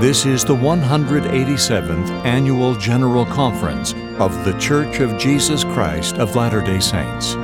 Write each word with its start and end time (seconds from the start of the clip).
This 0.00 0.26
is 0.26 0.44
the 0.44 0.56
187th 0.56 2.10
Annual 2.24 2.74
General 2.74 3.24
Conference 3.24 3.92
of 4.18 4.44
The 4.44 4.56
Church 4.58 4.98
of 4.98 5.16
Jesus 5.16 5.62
Christ 5.62 6.16
of 6.16 6.34
Latter 6.34 6.60
day 6.60 6.80
Saints. 6.80 7.36